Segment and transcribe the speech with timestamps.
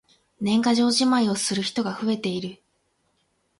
[0.39, 2.59] 年賀状じまいをする人が増えている。